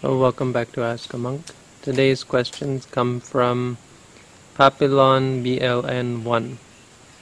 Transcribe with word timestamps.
Oh, 0.00 0.16
welcome 0.16 0.52
back 0.52 0.70
to 0.74 0.84
Ask 0.84 1.12
a 1.12 1.18
Monk. 1.18 1.46
Today's 1.82 2.22
questions 2.22 2.86
come 2.86 3.18
from 3.18 3.78
Papillon 4.54 5.42
BLN1, 5.42 6.56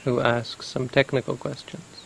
who 0.03 0.19
asks 0.19 0.67
some 0.67 0.87
technical 0.87 1.35
questions. 1.35 2.03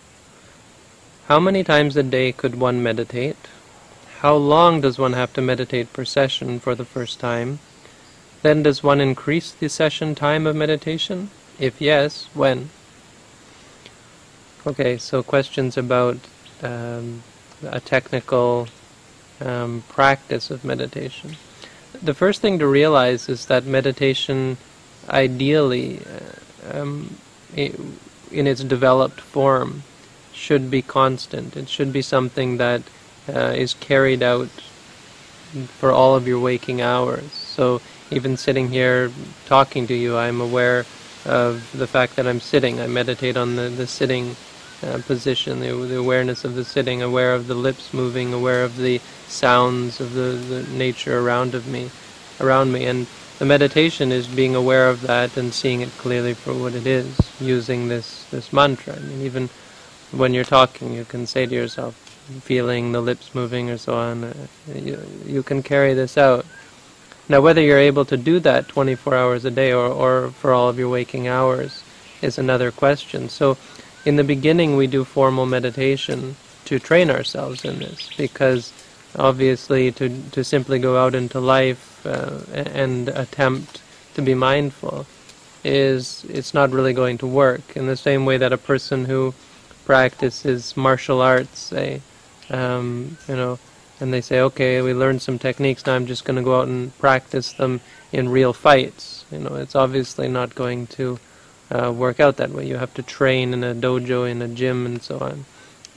How 1.26 1.42
many 1.42 1.66
times 1.66 1.98
a 1.98 2.04
day 2.04 2.32
could 2.32 2.58
one 2.58 2.82
meditate? 2.82 3.50
How 4.20 4.34
long 4.34 4.80
does 4.80 4.98
one 4.98 5.12
have 5.12 5.34
to 5.34 5.42
meditate 5.42 5.92
per 5.92 6.06
session 6.06 6.58
for 6.62 6.74
the 6.74 6.86
first 6.86 7.20
time? 7.20 7.60
Then 8.42 8.64
does 8.64 8.82
one 8.82 9.02
increase 9.02 9.52
the 9.52 9.68
session 9.68 10.16
time 10.16 10.48
of 10.48 10.56
meditation? 10.56 11.32
If 11.60 11.82
yes, 11.82 12.30
when? 12.34 12.70
Okay, 14.66 14.98
so 14.98 15.22
questions 15.22 15.76
about 15.76 16.20
um, 16.64 17.24
a 17.62 17.82
technical 17.82 18.70
um, 19.42 19.84
practice 19.90 20.52
of 20.52 20.64
meditation. 20.64 21.36
The 22.02 22.14
first 22.14 22.42
thing 22.42 22.60
to 22.60 22.68
realize 22.68 23.30
is 23.30 23.46
that 23.48 23.66
meditation, 23.66 24.58
ideally, 25.10 26.00
uh, 26.00 26.80
um, 26.80 27.16
in 27.56 28.48
its 28.48 28.64
developed 28.64 29.20
form, 29.20 29.84
should 30.34 30.72
be 30.72 30.82
constant. 30.82 31.58
It 31.58 31.70
should 31.70 31.92
be 31.92 32.02
something 32.02 32.58
that 32.58 32.82
uh, 33.28 33.54
is 33.56 33.74
carried 33.76 34.24
out 34.24 34.50
for 35.68 35.92
all 35.92 36.16
of 36.16 36.28
your 36.28 36.40
waking 36.40 36.82
hours. 36.82 37.32
So 37.32 37.82
even 38.10 38.38
sitting 38.38 38.70
here 38.70 39.12
talking 39.46 39.86
to 39.88 39.94
you, 39.94 40.18
I'm 40.18 40.42
aware 40.42 40.86
of 41.26 41.70
the 41.74 41.88
fact 41.88 42.16
that 42.16 42.26
I'm 42.26 42.40
sitting. 42.40 42.80
I 42.80 42.88
meditate 42.88 43.38
on 43.38 43.56
the, 43.56 43.70
the 43.70 43.86
sitting 43.86 44.36
uh, 44.84 45.00
position, 45.06 45.60
the, 45.60 45.72
the, 45.74 45.98
awareness 45.98 46.44
of 46.44 46.56
the 46.56 46.66
sitting, 46.66 47.02
aware 47.02 47.34
of 47.34 47.48
the 47.48 47.56
lips 47.56 47.94
moving, 47.94 48.34
aware 48.34 48.64
of 48.64 48.78
the 48.78 49.00
sounds 49.28 50.00
of 50.00 50.14
the, 50.14 50.22
the 50.22 50.64
nature 50.70 51.20
around 51.20 51.54
of 51.54 51.68
me, 51.68 51.90
around 52.40 52.72
me, 52.72 52.86
and 52.86 53.08
the 53.40 53.46
meditation 53.46 54.12
is 54.12 54.28
being 54.28 54.56
aware 54.56 54.90
of 54.90 55.02
that 55.02 55.38
and 55.38 55.54
seeing 55.54 55.82
it 55.82 55.90
clearly 55.98 56.34
for 56.34 56.54
what 56.54 56.74
it 56.74 56.86
is, 56.86 57.20
using 57.40 57.88
this 57.88 58.26
this 58.32 58.54
mantra. 58.54 58.96
I 58.96 59.00
mean, 59.00 59.22
even 59.22 59.50
when 60.12 60.34
you're 60.34 60.44
talking, 60.44 60.94
you 60.94 61.06
can 61.06 61.26
say 61.26 61.46
to 61.46 61.56
yourself, 61.56 61.96
feeling 62.40 62.92
the 62.92 63.02
lips 63.02 63.36
moving 63.36 63.70
or 63.70 63.78
so 63.78 63.96
on. 63.96 64.24
Uh, 64.24 64.34
you, 64.74 65.00
you 65.26 65.44
can 65.44 65.62
carry 65.62 65.94
this 65.94 66.18
out. 66.18 66.46
Now, 67.28 67.42
whether 67.42 67.62
you're 67.62 67.80
able 67.80 68.06
to 68.06 68.18
do 68.18 68.40
that 68.40 68.68
24 68.68 69.16
hours 69.16 69.46
a 69.46 69.52
day 69.52 69.72
or, 69.72 69.88
or 69.88 70.32
for 70.32 70.54
all 70.54 70.70
of 70.70 70.80
your 70.80 70.90
waking 70.90 71.28
hours 71.28 71.84
is 72.22 72.38
another 72.38 72.72
question. 72.72 73.30
So 73.30 73.58
in 74.06 74.16
the 74.16 74.24
beginning 74.24 74.76
we 74.76 74.88
do 74.88 75.04
formal 75.04 75.46
meditation 75.46 76.36
to 76.66 76.80
train 76.80 77.10
ourselves 77.10 77.66
in 77.66 77.80
this 77.80 78.10
because 78.18 78.74
obviously 79.18 79.92
to 79.92 80.10
to 80.32 80.44
simply 80.44 80.80
go 80.80 80.98
out 80.98 81.16
into 81.16 81.40
life 81.40 82.06
uh, 82.06 82.40
and 82.54 83.10
attempt 83.10 83.82
to 84.14 84.22
be 84.22 84.34
mindful 84.34 85.06
is 85.64 86.26
it's 86.28 86.54
not 86.54 86.72
really 86.72 86.94
going 86.94 87.18
to 87.20 87.28
work. 87.28 87.62
In 87.76 87.86
the 87.86 87.96
same 87.96 88.26
way 88.26 88.38
that 88.38 88.52
a 88.52 88.58
person 88.58 89.06
who 89.06 89.34
practices 89.86 90.76
martial 90.76 91.22
arts 91.22 91.60
say 91.60 92.02
um, 92.50 93.18
you 93.28 93.36
know 93.36 93.60
and 94.00 94.12
they 94.14 94.22
say 94.22 94.40
okay 94.40 94.82
we 94.82 94.94
learned 94.94 95.22
some 95.22 95.38
techniques 95.38 95.86
now 95.86 95.96
I'm 95.96 96.08
just 96.08 96.26
going 96.26 96.38
to 96.38 96.42
go 96.42 96.60
out 96.60 96.68
and 96.68 96.98
practice 96.98 97.54
them 97.54 97.82
in 98.12 98.30
real 98.30 98.54
fights. 98.54 99.26
You 99.32 99.40
know 99.40 99.56
it's 99.56 99.76
obviously 99.76 100.28
not 100.28 100.56
going 100.56 100.88
to 100.88 101.20
uh, 101.72 101.92
work 101.92 102.20
out 102.20 102.38
that 102.38 102.52
way. 102.52 102.68
You 102.68 102.78
have 102.78 102.94
to 102.96 103.04
train 103.04 103.54
in 103.54 103.64
a 103.64 103.74
dojo, 103.74 104.30
in 104.30 104.42
a 104.42 104.48
gym, 104.48 104.86
and 104.86 105.02
so 105.02 105.20
on. 105.20 105.46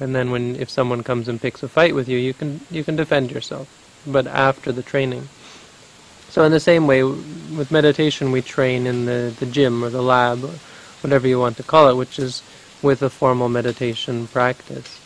And 0.00 0.14
then 0.14 0.30
when 0.30 0.56
if 0.56 0.70
someone 0.70 1.02
comes 1.02 1.28
and 1.28 1.40
picks 1.40 1.62
a 1.62 1.68
fight 1.68 1.94
with 1.94 2.08
you, 2.08 2.18
you 2.18 2.34
can 2.34 2.60
you 2.70 2.84
can 2.84 2.96
defend 2.96 3.30
yourself, 3.30 3.68
but 4.06 4.26
after 4.26 4.72
the 4.72 4.82
training. 4.82 5.28
So 6.30 6.42
in 6.44 6.52
the 6.52 6.60
same 6.60 6.86
way, 6.86 7.04
with 7.04 7.70
meditation, 7.70 8.32
we 8.32 8.42
train 8.42 8.86
in 8.86 9.04
the, 9.04 9.32
the 9.38 9.46
gym 9.46 9.84
or 9.84 9.90
the 9.90 10.02
lab, 10.02 10.42
or 10.42 10.54
whatever 11.00 11.28
you 11.28 11.38
want 11.38 11.56
to 11.58 11.62
call 11.62 11.88
it, 11.88 11.96
which 11.96 12.18
is 12.18 12.42
with 12.82 13.02
a 13.02 13.10
formal 13.10 13.48
meditation 13.48 14.26
practice. 14.26 15.00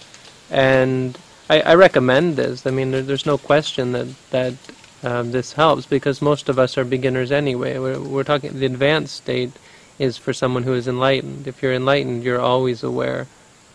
And 0.50 1.18
I, 1.50 1.60
I 1.60 1.74
recommend 1.74 2.36
this. 2.36 2.66
I 2.66 2.70
mean, 2.70 2.92
there, 2.92 3.02
there's 3.02 3.26
no 3.26 3.36
question 3.36 3.92
that 3.92 4.08
that 4.30 4.54
um, 5.02 5.32
this 5.32 5.52
helps 5.52 5.86
because 5.86 6.22
most 6.22 6.48
of 6.48 6.58
us 6.58 6.78
are 6.78 6.84
beginners 6.84 7.30
anyway. 7.30 7.78
We're, 7.78 8.00
we're 8.00 8.24
talking 8.24 8.58
the 8.58 8.66
advanced 8.66 9.16
state 9.16 9.52
is 9.98 10.16
for 10.16 10.32
someone 10.32 10.62
who 10.62 10.74
is 10.74 10.86
enlightened. 10.86 11.46
If 11.46 11.62
you're 11.62 11.72
enlightened, 11.72 12.22
you're 12.22 12.40
always 12.40 12.82
aware 12.82 13.26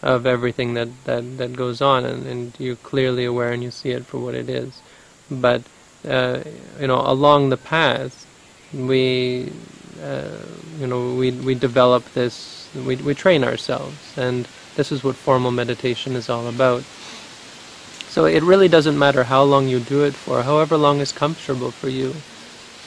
of 0.01 0.25
everything 0.25 0.73
that, 0.73 0.89
that, 1.06 1.38
that 1.38 1.56
goes 1.56 1.81
on, 1.81 2.06
and, 2.06 2.25
and 2.28 2.53
you're 2.59 2.75
clearly 2.78 3.25
aware 3.25 3.51
and 3.51 3.63
you 3.63 3.72
see 3.72 3.91
it 3.91 4.06
for 4.06 4.19
what 4.19 4.35
it 4.35 4.50
is. 4.50 4.81
But, 5.31 5.61
uh, 6.07 6.41
you 6.79 6.88
know, 6.88 7.01
along 7.01 7.50
the 7.50 7.57
path, 7.57 8.28
we, 8.73 9.51
uh, 10.01 10.38
you 10.79 10.88
know, 10.88 11.16
we, 11.16 11.31
we 11.31 11.56
develop 11.56 12.03
this, 12.13 12.69
we, 12.75 12.97
we 12.97 13.13
train 13.13 13.44
ourselves, 13.44 14.17
and 14.17 14.47
this 14.75 14.91
is 14.91 15.03
what 15.03 15.16
formal 15.16 15.51
meditation 15.51 16.16
is 16.16 16.29
all 16.29 16.47
about. 16.47 16.84
So 18.07 18.25
it 18.25 18.44
really 18.44 18.67
doesn't 18.67 19.00
matter 19.00 19.23
how 19.23 19.44
long 19.44 19.67
you 19.67 19.79
do 19.79 20.03
it 20.03 20.13
for, 20.13 20.44
however 20.44 20.78
long 20.78 21.00
is 21.00 21.11
comfortable 21.11 21.72
for 21.72 21.90
you. 21.90 22.13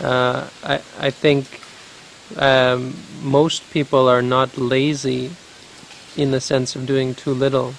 Uh, 0.01 0.49
I, 0.63 0.75
I 0.99 1.11
think 1.11 1.63
um, 2.37 2.95
most 3.23 3.71
people 3.71 4.09
are 4.09 4.23
not 4.23 4.59
lazy 4.59 5.31
in 6.17 6.31
the 6.31 6.41
sense 6.41 6.75
of 6.75 6.87
doing 6.87 7.15
too 7.15 7.33
little. 7.33 7.75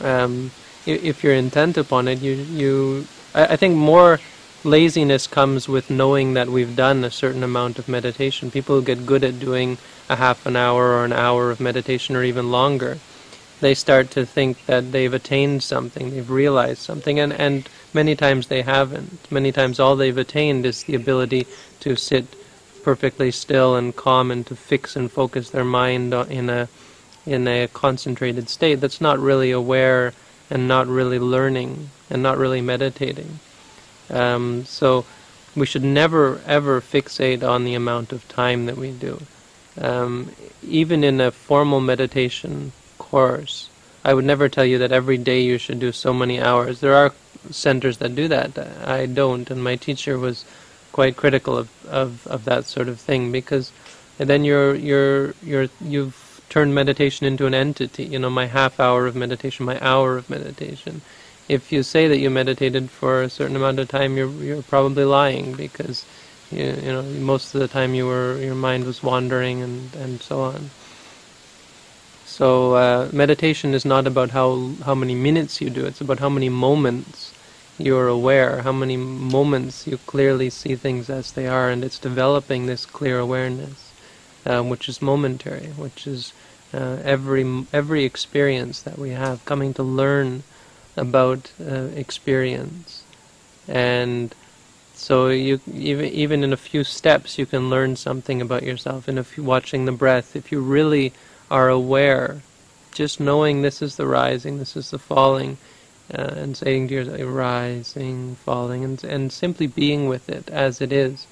Um, 0.00 0.50
if 0.86 1.24
you're 1.24 1.34
intent 1.34 1.76
upon 1.76 2.08
it, 2.08 2.20
you 2.20 2.32
you 2.32 3.06
I, 3.34 3.46
I 3.46 3.56
think 3.56 3.76
more 3.76 4.20
laziness 4.64 5.26
comes 5.26 5.68
with 5.68 5.90
knowing 5.90 6.34
that 6.34 6.48
we've 6.48 6.76
done 6.76 7.04
a 7.04 7.10
certain 7.10 7.42
amount 7.42 7.78
of 7.78 7.88
meditation. 7.88 8.50
People 8.50 8.80
get 8.80 9.06
good 9.06 9.24
at 9.24 9.38
doing 9.38 9.78
a 10.08 10.16
half 10.16 10.46
an 10.46 10.56
hour 10.56 10.92
or 10.92 11.04
an 11.04 11.12
hour 11.12 11.50
of 11.50 11.60
meditation 11.60 12.16
or 12.16 12.22
even 12.22 12.50
longer, 12.50 12.98
they 13.60 13.74
start 13.74 14.10
to 14.10 14.26
think 14.26 14.66
that 14.66 14.92
they've 14.92 15.14
attained 15.14 15.62
something, 15.62 16.10
they've 16.10 16.30
realized 16.30 16.80
something, 16.80 17.18
and, 17.18 17.32
and 17.32 17.68
many 17.92 18.14
times 18.14 18.48
they 18.48 18.62
haven't. 18.62 19.30
Many 19.30 19.52
times 19.52 19.80
all 19.80 19.96
they've 19.96 20.18
attained 20.18 20.66
is 20.66 20.84
the 20.84 20.94
ability 20.94 21.46
to 21.80 21.96
sit 21.96 22.26
perfectly 22.84 23.30
still 23.30 23.74
and 23.74 23.96
calm 23.96 24.30
and 24.30 24.46
to 24.46 24.54
fix 24.54 24.94
and 24.94 25.10
focus 25.10 25.50
their 25.50 25.64
mind 25.64 26.12
in 26.12 26.50
a 26.50 26.68
in 27.26 27.48
a 27.48 27.66
concentrated 27.68 28.48
state 28.50 28.80
that's 28.80 29.00
not 29.00 29.18
really 29.18 29.50
aware 29.50 30.12
and 30.50 30.68
not 30.68 30.86
really 30.86 31.18
learning 31.18 31.88
and 32.10 32.22
not 32.22 32.36
really 32.36 32.60
meditating. 32.60 33.38
Um, 34.10 34.66
so 34.66 35.06
we 35.56 35.64
should 35.64 35.84
never 35.84 36.40
ever 36.46 36.80
fixate 36.80 37.42
on 37.42 37.64
the 37.64 37.74
amount 37.74 38.12
of 38.12 38.28
time 38.28 38.66
that 38.66 38.76
we 38.76 38.90
do. 38.92 39.22
Um, 39.80 40.30
even 40.62 41.02
in 41.02 41.20
a 41.20 41.30
formal 41.30 41.80
meditation 41.80 42.72
course, 42.98 43.70
I 44.04 44.12
would 44.12 44.26
never 44.26 44.48
tell 44.48 44.66
you 44.66 44.78
that 44.78 44.92
every 44.92 45.16
day 45.16 45.40
you 45.40 45.56
should 45.58 45.80
do 45.80 45.90
so 45.90 46.12
many 46.12 46.40
hours. 46.40 46.80
There 46.80 46.94
are 46.94 47.14
centers 47.50 47.96
that 47.98 48.14
do 48.14 48.28
that. 48.28 48.58
I 48.84 49.06
don't, 49.06 49.50
and 49.50 49.64
my 49.64 49.76
teacher 49.76 50.18
was 50.18 50.44
quite 50.94 51.16
critical 51.16 51.58
of, 51.58 51.68
of, 51.86 52.24
of 52.28 52.44
that 52.44 52.64
sort 52.66 52.88
of 52.88 53.00
thing 53.00 53.32
because 53.32 53.72
then 54.18 54.44
you're 54.44 54.76
you're 54.76 55.34
you're 55.42 55.68
you've 55.80 56.40
turned 56.48 56.72
meditation 56.72 57.26
into 57.26 57.46
an 57.46 57.54
entity. 57.54 58.04
You 58.04 58.20
know, 58.20 58.30
my 58.30 58.46
half 58.46 58.78
hour 58.78 59.06
of 59.06 59.16
meditation, 59.16 59.66
my 59.66 59.78
hour 59.80 60.16
of 60.16 60.30
meditation. 60.30 61.02
If 61.48 61.72
you 61.72 61.82
say 61.82 62.06
that 62.06 62.18
you 62.18 62.30
meditated 62.30 62.90
for 62.90 63.22
a 63.22 63.28
certain 63.28 63.56
amount 63.56 63.80
of 63.80 63.88
time, 63.88 64.16
you're 64.16 64.30
you're 64.48 64.62
probably 64.62 65.04
lying 65.04 65.54
because 65.54 66.06
you, 66.52 66.64
you 66.64 66.92
know 66.94 67.02
most 67.02 67.54
of 67.54 67.60
the 67.60 67.68
time 67.68 67.94
you 67.94 68.06
were 68.06 68.38
your 68.38 68.54
mind 68.54 68.84
was 68.84 69.02
wandering 69.02 69.62
and 69.62 69.94
and 69.96 70.22
so 70.22 70.42
on. 70.42 70.70
So 72.24 72.74
uh, 72.74 73.08
meditation 73.12 73.74
is 73.74 73.84
not 73.84 74.06
about 74.06 74.30
how 74.30 74.70
how 74.84 74.94
many 74.94 75.16
minutes 75.16 75.60
you 75.60 75.70
do; 75.70 75.84
it's 75.84 76.00
about 76.00 76.20
how 76.20 76.28
many 76.28 76.48
moments 76.48 77.33
you're 77.78 78.08
aware, 78.08 78.62
how 78.62 78.72
many 78.72 78.96
moments 78.96 79.86
you 79.86 79.98
clearly 79.98 80.50
see 80.50 80.76
things 80.76 81.10
as 81.10 81.32
they 81.32 81.46
are, 81.46 81.68
and 81.68 81.84
it's 81.84 81.98
developing 81.98 82.66
this 82.66 82.86
clear 82.86 83.18
awareness, 83.18 83.92
um, 84.46 84.68
which 84.68 84.88
is 84.88 85.02
momentary, 85.02 85.68
which 85.76 86.06
is 86.06 86.32
uh, 86.72 86.98
every 87.04 87.64
every 87.72 88.04
experience 88.04 88.82
that 88.82 88.98
we 88.98 89.10
have, 89.10 89.44
coming 89.44 89.74
to 89.74 89.82
learn 89.82 90.44
about 90.96 91.52
uh, 91.60 91.88
experience, 91.96 93.02
and 93.66 94.34
so 94.94 95.28
you 95.28 95.60
even 95.72 96.06
even 96.06 96.44
in 96.44 96.52
a 96.52 96.56
few 96.56 96.84
steps 96.84 97.38
you 97.38 97.46
can 97.46 97.70
learn 97.70 97.96
something 97.96 98.40
about 98.40 98.62
yourself. 98.62 99.08
In 99.08 99.18
a 99.18 99.24
few, 99.24 99.42
watching 99.42 99.84
the 99.84 99.92
breath, 99.92 100.36
if 100.36 100.52
you 100.52 100.60
really 100.60 101.12
are 101.50 101.68
aware, 101.68 102.42
just 102.92 103.18
knowing 103.18 103.62
this 103.62 103.82
is 103.82 103.96
the 103.96 104.06
rising, 104.06 104.58
this 104.58 104.76
is 104.76 104.90
the 104.90 104.98
falling 104.98 105.58
uh, 106.12 106.34
and 106.36 106.56
saying 106.56 106.88
to 106.88 106.94
yourself, 106.94 107.20
rising, 107.24 108.36
falling, 108.36 108.84
and, 108.84 109.02
and 109.04 109.32
simply 109.32 109.66
being 109.66 110.08
with 110.08 110.28
it 110.28 110.48
as 110.50 110.80
it 110.80 110.92
is. 110.92 111.26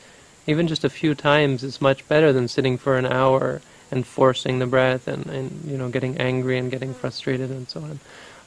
Even 0.46 0.66
just 0.68 0.84
a 0.84 0.90
few 0.90 1.14
times 1.14 1.62
is 1.62 1.80
much 1.80 2.06
better 2.08 2.32
than 2.32 2.48
sitting 2.48 2.78
for 2.78 2.96
an 2.96 3.06
hour 3.06 3.60
and 3.90 4.06
forcing 4.06 4.58
the 4.58 4.66
breath 4.66 5.06
and, 5.08 5.26
and 5.26 5.70
you 5.70 5.76
know 5.76 5.88
getting 5.88 6.16
angry 6.18 6.58
and 6.58 6.70
getting 6.70 6.94
frustrated 6.94 7.50
and 7.50 7.68
so 7.68 7.80
on. 7.80 8.00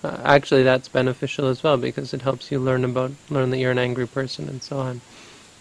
uh, 0.04 0.22
actually 0.24 0.63
that's 0.63 0.88
beneficial 0.89 1.48
as 1.48 1.63
well 1.63 1.77
because 1.77 2.13
it 2.13 2.22
helps 2.24 2.51
you 2.51 2.60
learn 2.60 2.83
about 2.86 3.12
learn 3.30 3.50
that 3.51 3.57
you're 3.60 3.72
an 3.72 3.80
angry 3.80 4.07
person 4.07 4.50
and 4.50 4.63
so 4.63 4.80
on. 4.80 5.01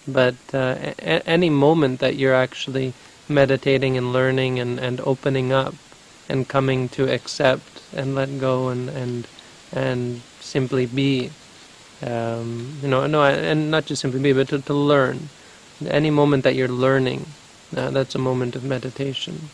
But 0.06 0.36
uh, 0.54 0.76
a- 1.00 1.28
any 1.28 1.50
moment 1.50 2.00
that 2.00 2.16
you're 2.16 2.34
actually 2.34 2.94
meditating 3.28 3.96
and 3.96 4.12
learning 4.12 4.58
and, 4.60 4.78
and 4.80 5.00
opening 5.02 5.52
up 5.52 5.74
and 6.28 6.48
coming 6.48 6.88
to 6.90 7.12
accept 7.12 7.82
and 7.94 8.14
let 8.14 8.38
go 8.40 8.68
and 8.68 8.88
and 8.90 9.28
and 9.72 10.22
simply 10.44 10.86
be, 10.86 11.30
um, 12.02 12.78
you 12.82 12.88
know, 12.88 13.06
no, 13.06 13.24
and 13.24 13.70
not 13.70 13.86
just 13.86 14.02
simply 14.02 14.20
be, 14.20 14.32
but 14.32 14.48
to, 14.48 14.60
to 14.60 14.74
learn. 14.74 15.28
Any 15.86 16.10
moment 16.10 16.44
that 16.44 16.54
you're 16.54 16.68
learning, 16.68 17.26
uh, 17.76 17.90
that's 17.90 18.14
a 18.14 18.18
moment 18.18 18.54
of 18.54 18.64
meditation. 18.64 19.48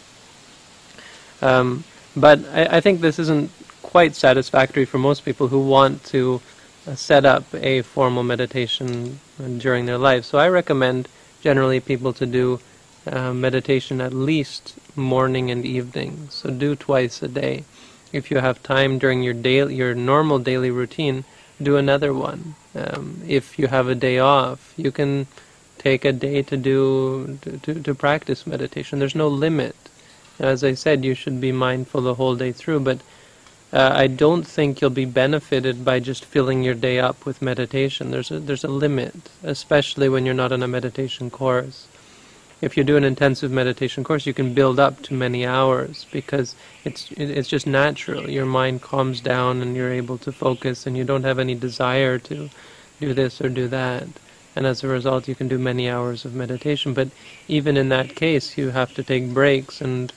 Um, 1.40 1.84
but 2.16 2.44
I, 2.52 2.76
I 2.76 2.80
think 2.80 3.00
this 3.00 3.18
isn't 3.18 3.50
quite 3.82 4.14
satisfactory 4.14 4.84
for 4.84 4.98
most 4.98 5.24
people 5.24 5.48
who 5.48 5.60
want 5.60 6.04
to 6.04 6.40
uh, 6.86 6.94
set 6.94 7.24
up 7.24 7.44
a 7.54 7.82
formal 7.82 8.22
meditation 8.22 9.20
during 9.58 9.86
their 9.86 9.98
life. 9.98 10.24
So 10.24 10.38
I 10.38 10.48
recommend 10.48 11.08
generally 11.40 11.80
people 11.80 12.12
to 12.14 12.26
do 12.26 12.60
uh, 13.06 13.32
meditation 13.32 14.00
at 14.00 14.12
least 14.12 14.74
morning 14.94 15.50
and 15.50 15.64
evening. 15.64 16.28
So 16.30 16.50
do 16.50 16.76
twice 16.76 17.22
a 17.22 17.28
day. 17.28 17.64
If 18.12 18.30
you 18.30 18.38
have 18.38 18.62
time 18.62 18.98
during 18.98 19.22
your 19.22 19.34
daily, 19.34 19.74
your 19.74 19.94
normal 19.94 20.38
daily 20.38 20.70
routine, 20.70 21.24
do 21.62 21.76
another 21.76 22.12
one. 22.12 22.54
Um, 22.74 23.22
if 23.26 23.58
you 23.58 23.68
have 23.68 23.88
a 23.88 23.94
day 23.94 24.18
off, 24.18 24.72
you 24.76 24.90
can 24.90 25.26
take 25.78 26.04
a 26.04 26.12
day 26.12 26.42
to 26.42 26.56
do 26.56 27.38
to, 27.42 27.58
to, 27.58 27.82
to 27.82 27.94
practice 27.94 28.46
meditation. 28.46 28.98
There's 28.98 29.14
no 29.14 29.28
limit. 29.28 29.76
As 30.38 30.64
I 30.64 30.74
said, 30.74 31.04
you 31.04 31.14
should 31.14 31.40
be 31.40 31.52
mindful 31.52 32.00
the 32.00 32.14
whole 32.14 32.34
day 32.34 32.52
through, 32.52 32.80
but 32.80 33.00
uh, 33.72 33.92
I 33.94 34.06
don't 34.08 34.46
think 34.46 34.80
you'll 34.80 34.90
be 34.90 35.04
benefited 35.04 35.84
by 35.84 36.00
just 36.00 36.24
filling 36.24 36.62
your 36.62 36.74
day 36.74 36.98
up 36.98 37.24
with 37.24 37.40
meditation. 37.40 38.10
There's 38.10 38.30
a, 38.30 38.40
there's 38.40 38.64
a 38.64 38.68
limit, 38.68 39.30
especially 39.42 40.08
when 40.08 40.24
you're 40.26 40.34
not 40.34 40.52
on 40.52 40.62
a 40.62 40.68
meditation 40.68 41.30
course. 41.30 41.86
If 42.60 42.76
you 42.76 42.84
do 42.84 42.96
an 42.96 43.04
intensive 43.04 43.50
meditation 43.50 44.04
course, 44.04 44.26
you 44.26 44.34
can 44.34 44.52
build 44.52 44.78
up 44.78 45.00
to 45.02 45.14
many 45.14 45.46
hours 45.46 46.06
because 46.12 46.54
it's 46.84 47.10
it's 47.12 47.48
just 47.48 47.66
natural. 47.66 48.28
Your 48.28 48.44
mind 48.44 48.82
calms 48.82 49.20
down 49.20 49.62
and 49.62 49.74
you're 49.74 49.92
able 49.92 50.18
to 50.18 50.32
focus, 50.32 50.86
and 50.86 50.96
you 50.96 51.04
don't 51.04 51.24
have 51.24 51.38
any 51.38 51.54
desire 51.54 52.18
to 52.18 52.50
do 53.00 53.14
this 53.14 53.40
or 53.40 53.48
do 53.48 53.66
that. 53.68 54.06
And 54.54 54.66
as 54.66 54.84
a 54.84 54.88
result, 54.88 55.28
you 55.28 55.34
can 55.34 55.48
do 55.48 55.58
many 55.58 55.88
hours 55.88 56.24
of 56.24 56.34
meditation. 56.34 56.92
But 56.92 57.08
even 57.48 57.76
in 57.76 57.88
that 57.90 58.14
case, 58.14 58.58
you 58.58 58.70
have 58.70 58.92
to 58.94 59.02
take 59.02 59.32
breaks. 59.32 59.80
And 59.80 60.12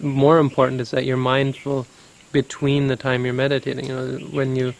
more 0.00 0.38
important 0.38 0.80
is 0.80 0.92
that 0.92 1.04
you're 1.04 1.16
mindful 1.16 1.86
between 2.32 2.86
the 2.88 2.96
time 2.96 3.24
you're 3.24 3.34
meditating. 3.34 3.86
You 3.86 3.94
know, 3.94 4.18
when 4.30 4.56
you, 4.56 4.72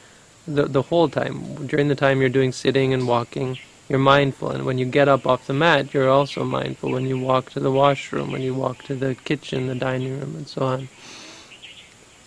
the 0.46 0.64
the 0.64 0.82
whole 0.82 1.08
time 1.10 1.66
during 1.66 1.88
the 1.88 1.94
time 1.94 2.20
you're 2.20 2.30
doing 2.30 2.52
sitting 2.52 2.94
and 2.94 3.06
walking, 3.06 3.58
you're 3.88 3.98
mindful, 3.98 4.50
and 4.50 4.64
when 4.64 4.78
you 4.78 4.84
get 4.84 5.08
up 5.08 5.26
off 5.26 5.46
the 5.46 5.52
mat, 5.52 5.94
you're 5.94 6.08
also 6.08 6.42
mindful. 6.44 6.90
When 6.90 7.06
you 7.06 7.18
walk 7.18 7.50
to 7.50 7.60
the 7.60 7.70
washroom, 7.70 8.32
when 8.32 8.42
you 8.42 8.54
walk 8.54 8.82
to 8.84 8.94
the 8.94 9.14
kitchen, 9.14 9.68
the 9.68 9.74
dining 9.74 10.18
room, 10.18 10.34
and 10.36 10.48
so 10.48 10.62
on, 10.62 10.88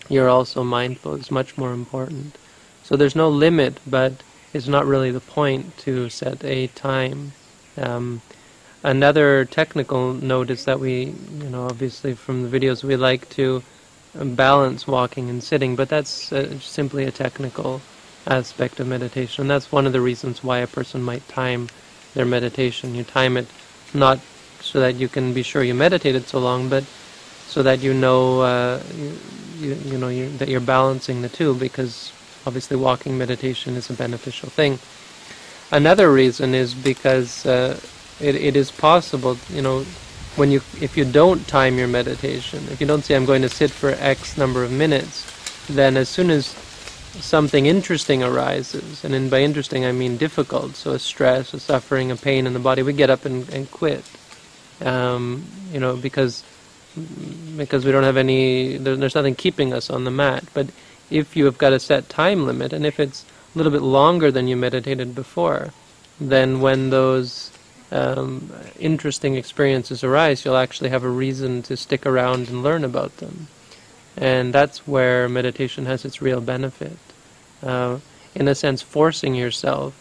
you're 0.08 0.30
also 0.30 0.64
mindful. 0.64 1.16
It's 1.16 1.32
much 1.32 1.58
more 1.58 1.74
important. 1.74 2.38
So 2.84 2.96
there's 2.96 3.16
no 3.16 3.30
limit, 3.30 3.80
but 3.86 4.14
it's 4.54 4.68
not 4.68 4.86
really 4.86 5.12
the 5.12 5.20
point 5.20 5.78
to 5.80 6.10
set 6.10 6.44
a 6.44 6.68
time. 6.68 7.34
Um, 7.78 8.22
another 8.82 9.46
technical 9.46 10.14
note 10.14 10.50
is 10.50 10.66
that 10.66 10.80
we, 10.80 11.14
you 11.40 11.50
know, 11.50 11.66
obviously 11.66 12.14
from 12.14 12.50
the 12.50 12.60
videos 12.60 12.84
we 12.84 12.96
like 12.96 13.30
to 13.32 13.64
balance 14.16 14.88
walking 14.88 15.30
and 15.30 15.44
sitting, 15.44 15.76
but 15.76 15.90
that's 15.90 16.32
uh, 16.32 16.58
simply 16.60 17.04
a 17.04 17.12
technical 17.12 17.82
aspect 18.28 18.80
of 18.80 18.88
meditation. 18.88 19.44
And 19.44 19.52
that's 19.52 19.72
one 19.72 19.88
of 19.88 19.94
the 19.94 20.02
reasons 20.02 20.44
why 20.44 20.60
a 20.60 20.68
person 20.68 21.02
might 21.02 21.28
time 21.28 21.70
their 22.14 22.26
meditation. 22.26 22.96
You 22.96 23.04
time 23.04 23.38
it 23.38 23.48
not 23.94 24.20
so 24.62 24.80
that 24.80 24.96
you 24.96 25.08
can 25.08 25.34
be 25.34 25.44
sure 25.44 25.64
you 25.64 25.74
meditated 25.74 26.28
so 26.28 26.40
long, 26.40 26.70
but 26.70 26.84
so 27.48 27.64
that 27.64 27.80
you 27.80 27.94
know, 27.94 28.42
uh, 28.42 28.82
you, 29.58 29.74
you, 29.74 29.98
know 29.98 30.10
you, 30.10 30.30
that 30.38 30.50
you're 30.50 30.60
balancing 30.60 31.22
the 31.22 31.30
two, 31.30 31.56
because 31.56 32.12
obviously 32.46 32.78
walking 32.78 33.18
meditation 33.18 33.76
is 33.76 33.90
a 33.90 33.94
beneficial 33.94 34.50
thing. 34.50 34.80
Another 35.72 36.12
reason 36.12 36.54
is 36.54 36.74
because 36.74 37.46
uh, 37.46 37.80
it, 38.20 38.36
it 38.36 38.56
is 38.56 38.72
possible, 38.72 39.38
you 39.50 39.62
know, 39.62 39.86
when 40.36 40.52
you 40.52 40.62
if 40.80 40.96
you 40.96 41.06
don't 41.06 41.48
time 41.48 41.78
your 41.78 41.88
meditation, 41.88 42.64
if 42.72 42.80
you 42.80 42.88
don't 42.88 43.04
say 43.04 43.16
I'm 43.16 43.26
going 43.26 43.42
to 43.42 43.50
sit 43.50 43.72
for 43.72 43.90
X 43.90 44.38
number 44.38 44.64
of 44.64 44.72
minutes, 44.72 45.26
then 45.68 45.98
as 45.98 46.08
soon 46.08 46.30
as 46.30 46.56
something 47.14 47.66
interesting 47.66 48.24
arises, 48.24 49.04
and 49.04 49.14
in, 49.14 49.30
by 49.30 49.42
interesting 49.42 49.86
I 49.86 49.92
mean 49.92 50.18
difficult, 50.18 50.76
so 50.76 50.92
a 50.92 51.00
stress, 51.00 51.54
a 51.54 51.60
suffering, 51.60 52.12
a 52.12 52.16
pain 52.16 52.48
in 52.48 52.54
the 52.54 52.60
body, 52.60 52.84
we 52.84 52.94
get 52.94 53.10
up 53.10 53.26
and, 53.26 53.50
and 53.50 53.70
quit. 53.72 54.04
Um, 54.82 55.46
you 55.72 55.80
know, 55.80 55.98
because 55.98 56.44
because 57.58 57.86
we 57.86 57.92
don't 57.92 58.04
have 58.04 58.18
any, 58.18 58.78
there, 58.78 58.96
there's 58.96 59.16
nothing 59.16 59.36
keeping 59.36 59.74
us 59.74 59.90
on 59.90 60.04
the 60.04 60.12
mat. 60.12 60.44
But 60.54 60.68
if 61.10 61.36
you 61.36 61.46
have 61.46 61.58
got 61.58 61.74
a 61.74 61.80
set 61.80 62.10
time 62.10 62.46
limit, 62.46 62.74
and 62.74 62.86
if 62.86 63.00
it's 63.00 63.26
a 63.54 63.58
little 63.58 63.72
bit 63.72 63.82
longer 63.82 64.32
than 64.32 64.48
you 64.48 64.56
meditated 64.56 65.16
before, 65.16 65.74
then 66.20 66.62
when 66.62 66.90
those 66.90 67.52
um, 67.92 68.52
interesting 68.80 69.36
experiences 69.36 70.04
arise, 70.04 70.46
you'll 70.46 70.58
actually 70.58 70.90
have 70.90 71.04
a 71.04 71.10
reason 71.10 71.62
to 71.64 71.78
stick 71.78 72.06
around 72.06 72.48
and 72.48 72.64
learn 72.64 72.84
about 72.84 73.18
them. 73.18 73.48
And 74.20 74.54
that's 74.54 74.88
where 74.88 75.30
meditation 75.30 75.86
has 75.86 76.06
its 76.06 76.22
real 76.22 76.42
benefit. 76.42 76.98
Uh, 77.64 78.00
in 78.36 78.48
a 78.48 78.56
sense, 78.56 78.82
forcing 78.82 79.34
yourself 79.34 79.94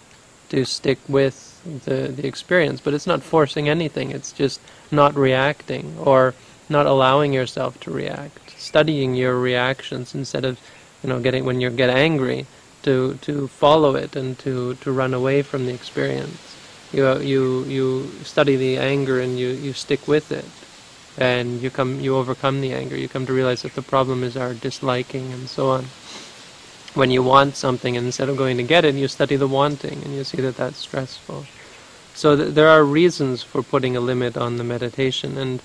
to 0.50 0.65
stick 0.65 0.99
with 1.09 1.61
the, 1.85 2.09
the 2.09 2.26
experience. 2.26 2.81
But 2.81 2.94
it's 2.94 3.06
not 3.06 3.23
forcing 3.23 3.69
anything, 3.69 4.11
it's 4.11 4.32
just 4.32 4.61
not 4.91 5.15
reacting 5.15 5.97
or 5.99 6.35
not 6.69 6.87
allowing 6.87 7.32
yourself 7.32 7.81
to 7.81 7.91
react. 7.91 8.59
Studying 8.59 9.15
your 9.15 9.38
reactions 9.38 10.15
instead 10.15 10.44
of, 10.44 10.61
you 11.03 11.09
know, 11.09 11.20
getting 11.20 11.44
when 11.44 11.61
you 11.61 11.70
get 11.70 11.91
angry, 11.91 12.47
to, 12.82 13.15
to 13.23 13.49
follow 13.49 13.97
it 13.97 14.15
and 14.15 14.38
to, 14.38 14.75
to 14.76 14.93
run 14.93 15.12
away 15.12 15.43
from 15.43 15.67
the 15.67 15.75
experience 15.75 16.49
you 16.93 17.19
you 17.19 17.65
you 17.65 18.11
study 18.25 18.56
the 18.56 18.79
anger 18.79 19.20
and 19.20 19.38
you 19.38 19.49
you 19.49 19.73
stick 19.73 20.09
with 20.09 20.32
it 20.32 20.44
and 21.19 21.61
you 21.61 21.70
come 21.70 22.00
you 22.00 22.17
overcome 22.17 22.61
the 22.61 22.73
anger. 22.73 22.97
You 22.97 23.09
come 23.09 23.26
to 23.26 23.32
realize 23.32 23.62
that 23.62 23.75
the 23.75 23.82
problem 23.82 24.23
is 24.23 24.37
our 24.37 24.55
disliking 24.55 25.32
and 25.32 25.49
so 25.49 25.70
on. 25.70 25.87
When 26.94 27.11
you 27.11 27.23
want 27.23 27.56
something 27.56 27.97
and 27.97 28.06
instead 28.06 28.29
of 28.29 28.37
going 28.37 28.56
to 28.56 28.62
get 28.62 28.85
it 28.85 28.94
you 28.94 29.09
study 29.09 29.37
the 29.37 29.49
wanting 29.49 30.03
and 30.05 30.15
you 30.15 30.25
see 30.25 30.41
that 30.41 30.56
that's 30.56 30.79
stressful. 30.79 31.44
So 32.15 32.37
th- 32.37 32.55
there 32.55 32.69
are 32.69 32.84
reasons 32.84 33.43
for 33.43 33.63
putting 33.63 33.96
a 33.96 34.01
limit 34.01 34.37
on 34.37 34.56
the 34.56 34.65
meditation 34.65 35.37
and 35.37 35.63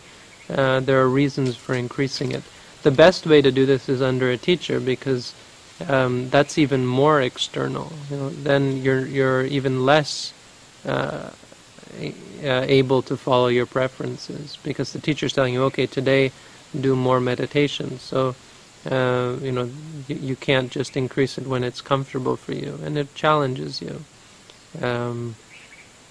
uh, 0.50 0.80
there 0.82 1.00
are 1.00 1.08
reasons 1.08 1.56
for 1.56 1.74
increasing 1.74 2.32
it. 2.32 2.44
The 2.82 2.92
best 2.92 3.26
way 3.26 3.42
to 3.42 3.52
do 3.52 3.66
this 3.66 3.88
is 3.88 4.02
under 4.02 4.30
a 4.30 4.38
teacher 4.38 4.80
because 4.80 5.34
um, 5.88 6.30
that's 6.30 6.58
even 6.58 6.86
more 6.86 7.22
external. 7.22 7.92
You 8.10 8.18
know, 8.18 8.30
then 8.30 8.82
you're 8.84 9.06
you're 9.06 9.46
even 9.46 9.86
less 9.86 10.34
uh, 10.86 11.30
uh, 12.44 12.66
able 12.68 13.02
to 13.04 13.16
follow 13.16 13.48
your 13.48 13.66
preferences 13.66 14.58
because 14.64 14.94
the 14.94 15.00
teacher's 15.00 15.34
telling 15.34 15.54
you, 15.54 15.64
okay, 15.64 15.86
today 15.86 16.32
do 16.80 16.96
more 16.96 17.20
meditation. 17.20 18.00
So, 18.00 18.36
uh, 18.90 19.38
you 19.42 19.52
know, 19.52 19.70
you, 20.08 20.16
you, 20.16 20.36
can't 20.36 20.72
just 20.72 20.98
increase 20.98 21.38
it 21.38 21.48
when 21.48 21.64
it's 21.64 21.82
comfortable 21.82 22.36
for 22.36 22.54
you, 22.54 22.80
and 22.84 22.98
it 22.98 23.14
challenges 23.16 23.82
you. 23.82 24.04
Um, 24.82 25.36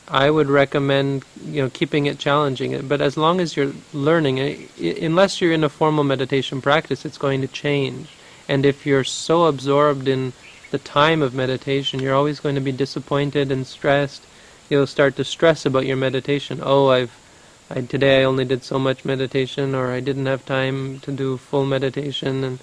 I 0.09 0.31
would 0.31 0.49
recommend, 0.49 1.25
you 1.45 1.62
know, 1.62 1.71
keeping 1.71 2.07
it 2.07 2.19
challenging. 2.19 2.87
But 2.87 3.01
as 3.01 3.17
long 3.17 3.41
as 3.41 3.57
you're 3.57 3.73
learning, 3.93 4.69
unless 4.81 5.41
you're 5.41 5.53
in 5.53 5.65
a 5.65 5.69
formal 5.69 6.05
meditation 6.05 6.61
practice, 6.61 7.05
it's 7.05 7.19
going 7.19 7.41
to 7.41 7.49
change. 7.49 8.09
And 8.49 8.67
if 8.67 8.85
you're 8.85 9.05
so 9.05 9.47
absorbed 9.47 10.09
in 10.09 10.33
the 10.71 10.79
time 10.79 11.23
of 11.23 11.35
meditation, 11.35 12.01
you're 12.01 12.15
always 12.15 12.41
going 12.41 12.55
to 12.57 12.61
be 12.61 12.73
disappointed 12.73 13.53
and 13.53 13.67
stressed 13.67 14.27
you'll 14.73 14.87
start 14.87 15.14
to 15.17 15.25
stress 15.25 15.67
about 15.67 15.87
your 15.87 15.99
meditation. 15.99 16.61
Oh, 16.62 16.88
I've 16.88 17.14
I, 17.71 17.83
today 17.83 18.23
I 18.23 18.25
only 18.25 18.45
did 18.45 18.64
so 18.64 18.79
much 18.79 19.05
meditation, 19.05 19.75
or 19.75 19.93
I 19.93 20.00
didn't 20.00 20.26
have 20.26 20.45
time 20.45 20.99
to 21.00 21.12
do 21.12 21.37
full 21.37 21.64
meditation, 21.64 22.43
and 22.43 22.59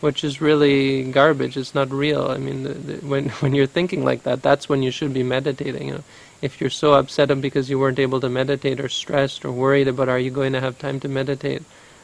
which 0.00 0.24
is 0.24 0.40
really 0.40 1.04
garbage. 1.04 1.56
It's 1.56 1.74
not 1.74 1.90
real. 1.90 2.26
I 2.30 2.38
mean, 2.38 2.64
the, 2.64 2.74
the, 2.74 3.06
when 3.06 3.28
when 3.42 3.54
you're 3.54 3.74
thinking 3.78 4.04
like 4.04 4.24
that, 4.24 4.42
that's 4.42 4.68
when 4.68 4.82
you 4.82 4.90
should 4.90 5.14
be 5.14 5.22
meditating. 5.22 5.88
You 5.88 5.94
know, 5.94 6.04
if 6.42 6.60
you're 6.60 6.78
so 6.84 6.94
upset 6.94 7.28
because 7.40 7.70
you 7.70 7.78
weren't 7.78 8.00
able 8.00 8.20
to 8.20 8.28
meditate, 8.28 8.80
or 8.80 8.88
stressed, 8.88 9.44
or 9.44 9.52
worried 9.52 9.88
about 9.88 10.08
are 10.08 10.18
you 10.18 10.30
going 10.30 10.52
to 10.52 10.60
have 10.60 10.78
time 10.78 10.98
to 11.00 11.08
meditate, 11.08 11.62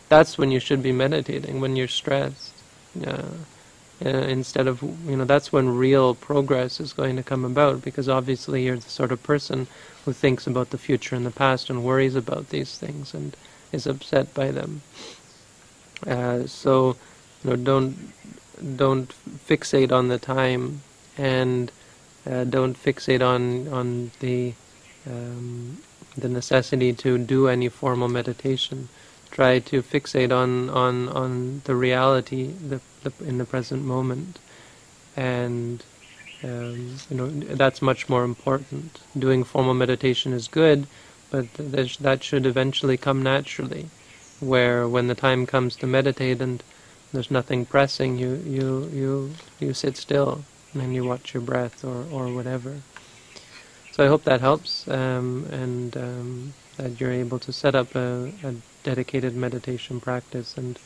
that's 0.09 0.39
when 0.39 0.51
you 0.53 0.61
should 0.61 0.83
be 0.83 0.93
meditating. 0.93 1.61
When 1.61 1.77
you're 1.77 1.89
stressed. 1.89 2.53
Yeah 2.95 3.27
uh, 4.05 4.09
instead 4.09 4.67
of 4.67 4.83
you 4.83 5.17
know 5.17 5.25
that's 5.25 5.53
when 5.53 5.77
real 5.77 6.15
progress 6.15 6.81
is 6.81 6.93
going 6.93 7.17
to 7.17 7.23
come 7.23 7.45
about 7.45 7.83
because 7.83 8.09
obviously 8.09 8.65
you're 8.65 8.77
the 8.77 8.91
sort 8.91 9.13
of 9.13 9.23
person 9.23 9.67
who 10.05 10.13
thinks 10.13 10.47
about 10.47 10.71
the 10.71 10.79
future 10.79 11.17
and 11.17 11.27
the 11.27 11.31
past 11.31 11.69
and 11.69 11.85
worries 11.85 12.15
about 12.15 12.51
these 12.51 12.79
things 12.79 13.15
and 13.15 13.37
is 13.73 13.87
upset 13.87 14.33
by 14.35 14.51
them 14.51 14.83
uh, 16.07 16.47
so 16.47 16.97
you 17.43 17.51
know 17.51 17.57
don't 17.57 18.13
don't 18.77 19.15
fixate 19.47 19.93
on 19.93 20.09
the 20.09 20.19
time 20.19 20.83
and 21.17 21.73
uh, 22.29 22.45
don't 22.45 22.77
fixate 22.83 23.23
on 23.23 23.69
on 23.69 24.11
the 24.21 24.53
um, 25.07 25.79
the 26.17 26.29
necessity 26.29 26.93
to 26.93 27.19
do 27.19 27.49
any 27.49 27.69
formal 27.69 28.09
meditation. 28.09 28.89
Try 29.31 29.59
to 29.61 29.83
fixate 29.83 30.33
on 30.33 30.71
on 30.71 31.09
on 31.09 31.63
the 31.65 31.75
reality 31.75 32.47
the, 32.47 32.81
the 33.03 33.13
in 33.25 33.39
the 33.39 33.45
present 33.45 33.85
moment, 33.85 34.39
and 35.17 35.85
um, 36.43 36.97
you 37.11 37.17
know 37.17 37.29
that's 37.29 37.81
much 37.83 38.09
more 38.09 38.25
important. 38.25 38.99
Doing 39.19 39.45
formal 39.45 39.75
meditation 39.75 40.33
is 40.33 40.49
good, 40.49 40.87
but 41.31 41.47
that 41.55 42.23
should 42.25 42.47
eventually 42.47 42.97
come 42.97 43.23
naturally. 43.23 43.91
Where 44.41 44.89
when 44.89 45.09
the 45.09 45.15
time 45.15 45.47
comes 45.47 45.77
to 45.77 45.87
meditate 45.87 46.41
and 46.41 46.63
there's 47.13 47.31
nothing 47.31 47.65
pressing, 47.65 48.19
you 48.19 48.43
you 48.45 48.91
you 48.93 49.31
you 49.61 49.75
sit 49.75 49.97
still 49.97 50.45
and 50.75 50.95
you 50.95 51.05
watch 51.05 51.35
your 51.35 51.43
breath 51.43 51.85
or 51.85 52.05
or 52.11 52.33
whatever. 52.33 52.83
So 53.99 54.05
I 54.05 54.07
hope 54.07 54.23
that 54.27 54.41
helps, 54.41 54.87
um, 54.87 55.49
and 55.51 55.97
um, 55.97 56.55
that 56.77 57.01
you're 57.01 57.11
able 57.11 57.41
to 57.41 57.53
set 57.53 57.75
up 57.75 57.97
a, 57.97 58.31
a, 58.45 58.55
dedicated 58.85 59.35
meditation 59.35 59.99
practice 60.01 60.57
and 60.57 60.79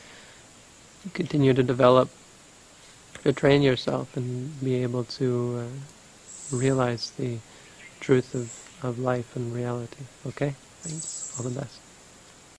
continue 1.13 1.53
to 1.53 1.61
develop, 1.61 2.09
to 3.23 3.31
train 3.31 3.61
yourself 3.61 4.17
and 4.17 4.59
be 4.63 4.81
able 4.81 5.03
to 5.03 5.61
uh, 5.61 6.57
realize 6.57 7.11
the 7.11 7.37
truth 7.99 8.33
of, 8.33 8.49
of 8.81 8.97
life 8.97 9.35
and 9.35 9.53
reality. 9.53 10.05
Okay? 10.25 10.55
Thanks. 10.81 11.31
All 11.37 11.43
the 11.43 11.51
best. 11.51 11.82